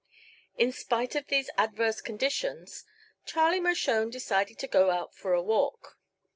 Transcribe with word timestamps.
In 0.57 0.71
spite 0.71 1.13
of 1.13 1.27
these 1.27 1.51
adverse 1.59 2.01
conditions 2.01 2.85
Charlie 3.23 3.59
Mershone 3.59 4.09
decided 4.09 4.57
to 4.57 4.67
go 4.67 4.89
out 4.89 5.13
for 5.13 5.33
a 5.33 5.43
walk. 5.43 5.99